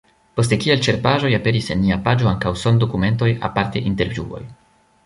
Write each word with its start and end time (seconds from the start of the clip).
Poste 0.37 0.57
kiel 0.63 0.79
ĉerpaĵoj 0.87 1.31
aperis 1.39 1.69
en 1.75 1.81
nia 1.83 1.99
paĝo 2.09 2.31
ankaŭ 2.33 2.55
sondokumentoj, 2.63 3.31
aparte 3.51 3.89
intervjuoj. 3.93 4.43